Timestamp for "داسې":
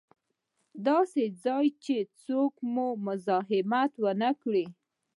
0.87-1.23